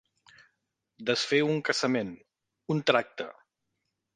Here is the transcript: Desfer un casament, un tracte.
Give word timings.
Desfer 1.09 1.41
un 1.49 1.61
casament, 1.69 2.09
un 2.77 2.85
tracte. 2.93 3.29